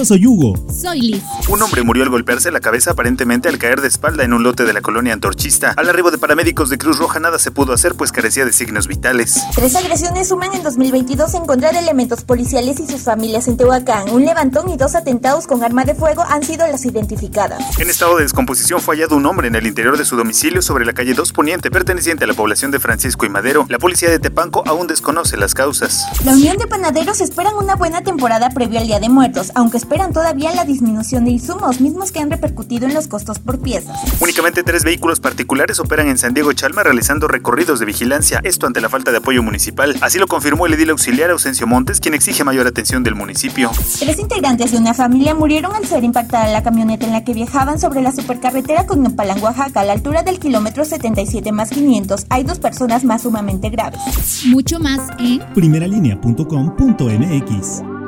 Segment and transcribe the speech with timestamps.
[0.00, 0.54] Yo soy Hugo.
[0.72, 1.22] Soy Liz.
[1.50, 4.64] Un hombre murió al golpearse la cabeza aparentemente al caer de espalda en un lote
[4.64, 5.74] de la colonia antorchista.
[5.76, 8.86] Al arribo de paramédicos de Cruz Roja nada se pudo hacer pues carecía de signos
[8.86, 9.44] vitales.
[9.54, 14.08] Tres agresiones suman en 2022 encontrar elementos policiales y sus familias en Tehuacán.
[14.08, 17.78] Un levantón y dos atentados con arma de fuego han sido las identificadas.
[17.78, 20.86] En estado de descomposición fue hallado un hombre en el interior de su domicilio sobre
[20.86, 23.66] la calle 2 Poniente, perteneciente a la población de Francisco y Madero.
[23.68, 26.06] La policía de Tepanco aún desconoce las causas.
[26.24, 30.12] La Unión de Panaderos esperan una buena temporada previa al Día de Muertos, aunque esperan
[30.12, 33.98] todavía la disminución de insumos, mismos que han repercutido en los costos por piezas.
[34.20, 38.80] Únicamente tres vehículos particulares operan en San Diego Chalma realizando recorridos de vigilancia, esto ante
[38.80, 39.96] la falta de apoyo municipal.
[40.00, 43.72] Así lo confirmó el edil auxiliar Ausencio Montes, quien exige mayor atención del municipio.
[43.98, 47.80] Tres integrantes de una familia murieron al ser impactada la camioneta en la que viajaban
[47.80, 52.26] sobre la supercarretera con Nopalán, Oaxaca, a la altura del kilómetro 77 más 500.
[52.28, 53.98] Hay dos personas más sumamente graves.
[54.46, 57.99] Mucho más en primeralinea.com.mx.